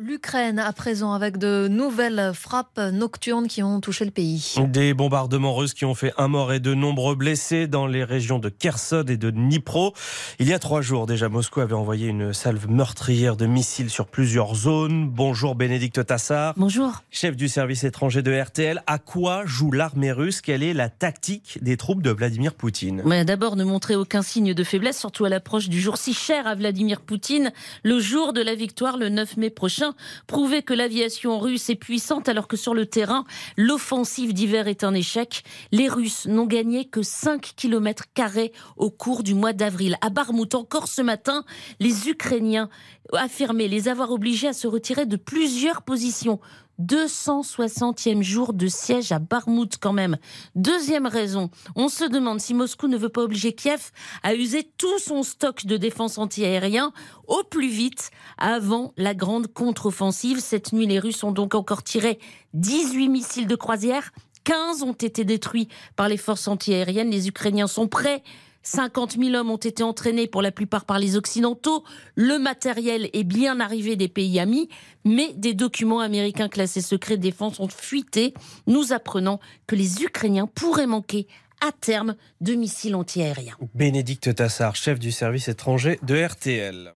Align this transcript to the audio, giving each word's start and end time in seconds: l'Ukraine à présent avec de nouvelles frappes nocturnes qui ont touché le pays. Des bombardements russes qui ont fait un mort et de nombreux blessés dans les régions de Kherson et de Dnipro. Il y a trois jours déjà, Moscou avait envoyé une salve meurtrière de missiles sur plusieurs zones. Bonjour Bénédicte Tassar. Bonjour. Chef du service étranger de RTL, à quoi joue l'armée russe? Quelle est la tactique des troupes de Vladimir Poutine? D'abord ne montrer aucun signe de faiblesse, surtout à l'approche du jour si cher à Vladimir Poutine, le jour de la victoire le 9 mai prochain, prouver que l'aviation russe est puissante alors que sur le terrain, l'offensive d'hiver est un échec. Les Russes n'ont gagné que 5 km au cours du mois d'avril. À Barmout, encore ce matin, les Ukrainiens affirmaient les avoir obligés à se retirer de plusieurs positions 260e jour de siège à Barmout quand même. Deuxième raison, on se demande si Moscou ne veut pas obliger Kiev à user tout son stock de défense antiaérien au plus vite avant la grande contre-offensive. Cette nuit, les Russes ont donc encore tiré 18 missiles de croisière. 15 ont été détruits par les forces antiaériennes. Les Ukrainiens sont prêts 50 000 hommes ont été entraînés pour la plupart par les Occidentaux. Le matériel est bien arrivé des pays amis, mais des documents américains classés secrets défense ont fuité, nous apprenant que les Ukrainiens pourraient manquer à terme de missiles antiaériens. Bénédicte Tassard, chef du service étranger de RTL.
l'Ukraine 0.00 0.58
à 0.58 0.72
présent 0.72 1.12
avec 1.12 1.38
de 1.38 1.68
nouvelles 1.68 2.32
frappes 2.34 2.80
nocturnes 2.92 3.48
qui 3.48 3.62
ont 3.62 3.80
touché 3.80 4.04
le 4.04 4.10
pays. 4.10 4.54
Des 4.68 4.94
bombardements 4.94 5.54
russes 5.54 5.74
qui 5.74 5.84
ont 5.84 5.94
fait 5.94 6.12
un 6.16 6.28
mort 6.28 6.52
et 6.52 6.60
de 6.60 6.74
nombreux 6.74 7.14
blessés 7.14 7.66
dans 7.66 7.86
les 7.86 8.04
régions 8.04 8.38
de 8.38 8.48
Kherson 8.48 9.04
et 9.08 9.16
de 9.16 9.30
Dnipro. 9.30 9.94
Il 10.38 10.48
y 10.48 10.52
a 10.52 10.58
trois 10.58 10.82
jours 10.82 11.06
déjà, 11.06 11.28
Moscou 11.28 11.60
avait 11.60 11.74
envoyé 11.74 12.08
une 12.08 12.32
salve 12.32 12.68
meurtrière 12.68 13.36
de 13.36 13.46
missiles 13.46 13.90
sur 13.90 14.06
plusieurs 14.06 14.54
zones. 14.54 15.08
Bonjour 15.08 15.54
Bénédicte 15.54 16.04
Tassar. 16.04 16.54
Bonjour. 16.56 17.02
Chef 17.10 17.36
du 17.36 17.48
service 17.48 17.84
étranger 17.84 18.22
de 18.22 18.38
RTL, 18.38 18.82
à 18.86 18.98
quoi 18.98 19.42
joue 19.46 19.72
l'armée 19.72 20.12
russe? 20.12 20.40
Quelle 20.40 20.62
est 20.62 20.74
la 20.74 20.88
tactique 20.88 21.58
des 21.62 21.76
troupes 21.76 22.02
de 22.02 22.10
Vladimir 22.10 22.54
Poutine? 22.54 23.02
D'abord 23.24 23.56
ne 23.56 23.64
montrer 23.64 23.96
aucun 23.96 24.22
signe 24.22 24.54
de 24.54 24.64
faiblesse, 24.64 24.98
surtout 24.98 25.24
à 25.24 25.28
l'approche 25.28 25.68
du 25.68 25.80
jour 25.80 25.96
si 25.96 26.14
cher 26.14 26.46
à 26.46 26.54
Vladimir 26.54 27.00
Poutine, 27.00 27.52
le 27.82 27.98
jour 27.98 28.32
de 28.32 28.40
la 28.40 28.54
victoire 28.54 28.96
le 28.96 29.08
9 29.08 29.36
mai 29.36 29.50
prochain, 29.50 29.87
prouver 30.26 30.62
que 30.62 30.74
l'aviation 30.74 31.38
russe 31.38 31.70
est 31.70 31.76
puissante 31.76 32.28
alors 32.28 32.48
que 32.48 32.56
sur 32.56 32.74
le 32.74 32.86
terrain, 32.86 33.24
l'offensive 33.56 34.32
d'hiver 34.32 34.68
est 34.68 34.84
un 34.84 34.94
échec. 34.94 35.42
Les 35.72 35.88
Russes 35.88 36.26
n'ont 36.26 36.46
gagné 36.46 36.84
que 36.84 37.02
5 37.02 37.52
km 37.56 38.04
au 38.76 38.90
cours 38.90 39.22
du 39.22 39.34
mois 39.34 39.52
d'avril. 39.52 39.96
À 40.00 40.10
Barmout, 40.10 40.54
encore 40.54 40.88
ce 40.88 41.02
matin, 41.02 41.44
les 41.80 42.08
Ukrainiens 42.08 42.68
affirmaient 43.12 43.68
les 43.68 43.88
avoir 43.88 44.10
obligés 44.10 44.48
à 44.48 44.52
se 44.52 44.66
retirer 44.66 45.06
de 45.06 45.16
plusieurs 45.16 45.82
positions 45.82 46.40
260e 46.80 48.22
jour 48.22 48.52
de 48.52 48.66
siège 48.68 49.12
à 49.12 49.18
Barmout 49.18 49.76
quand 49.80 49.92
même. 49.92 50.16
Deuxième 50.54 51.06
raison, 51.06 51.50
on 51.74 51.88
se 51.88 52.04
demande 52.04 52.40
si 52.40 52.54
Moscou 52.54 52.88
ne 52.88 52.96
veut 52.96 53.08
pas 53.08 53.22
obliger 53.22 53.52
Kiev 53.52 53.90
à 54.22 54.34
user 54.34 54.70
tout 54.78 54.98
son 54.98 55.22
stock 55.22 55.66
de 55.66 55.76
défense 55.76 56.18
antiaérien 56.18 56.92
au 57.26 57.42
plus 57.42 57.68
vite 57.68 58.10
avant 58.38 58.92
la 58.96 59.14
grande 59.14 59.52
contre-offensive. 59.52 60.40
Cette 60.40 60.72
nuit, 60.72 60.86
les 60.86 60.98
Russes 60.98 61.24
ont 61.24 61.32
donc 61.32 61.54
encore 61.54 61.82
tiré 61.82 62.18
18 62.54 63.08
missiles 63.08 63.46
de 63.46 63.56
croisière. 63.56 64.12
15 64.44 64.82
ont 64.82 64.92
été 64.92 65.24
détruits 65.24 65.68
par 65.96 66.08
les 66.08 66.16
forces 66.16 66.48
antiaériennes. 66.48 67.10
Les 67.10 67.28
Ukrainiens 67.28 67.66
sont 67.66 67.88
prêts 67.88 68.22
50 68.62 69.16
000 69.18 69.34
hommes 69.34 69.50
ont 69.50 69.56
été 69.56 69.82
entraînés 69.82 70.26
pour 70.26 70.42
la 70.42 70.52
plupart 70.52 70.84
par 70.84 70.98
les 70.98 71.16
Occidentaux. 71.16 71.84
Le 72.14 72.38
matériel 72.38 73.08
est 73.12 73.24
bien 73.24 73.60
arrivé 73.60 73.96
des 73.96 74.08
pays 74.08 74.38
amis, 74.38 74.68
mais 75.04 75.32
des 75.34 75.54
documents 75.54 76.00
américains 76.00 76.48
classés 76.48 76.82
secrets 76.82 77.16
défense 77.16 77.60
ont 77.60 77.68
fuité, 77.68 78.34
nous 78.66 78.92
apprenant 78.92 79.40
que 79.66 79.76
les 79.76 80.02
Ukrainiens 80.02 80.46
pourraient 80.46 80.86
manquer 80.86 81.26
à 81.60 81.72
terme 81.72 82.14
de 82.40 82.54
missiles 82.54 82.94
antiaériens. 82.94 83.56
Bénédicte 83.74 84.34
Tassard, 84.34 84.76
chef 84.76 84.98
du 84.98 85.10
service 85.10 85.48
étranger 85.48 85.98
de 86.02 86.24
RTL. 86.24 86.86